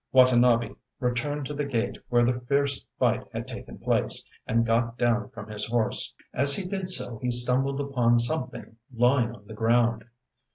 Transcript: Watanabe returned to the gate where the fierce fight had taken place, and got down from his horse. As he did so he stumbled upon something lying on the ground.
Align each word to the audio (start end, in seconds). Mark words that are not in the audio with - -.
Watanabe 0.11 0.73
returned 0.99 1.45
to 1.45 1.53
the 1.53 1.63
gate 1.63 1.99
where 2.09 2.25
the 2.25 2.39
fierce 2.47 2.83
fight 2.97 3.23
had 3.31 3.47
taken 3.47 3.77
place, 3.77 4.27
and 4.47 4.65
got 4.65 4.97
down 4.97 5.29
from 5.29 5.47
his 5.47 5.67
horse. 5.67 6.15
As 6.33 6.55
he 6.55 6.65
did 6.67 6.89
so 6.89 7.19
he 7.19 7.29
stumbled 7.29 7.79
upon 7.79 8.17
something 8.17 8.77
lying 8.91 9.35
on 9.35 9.45
the 9.45 9.53
ground. 9.53 10.05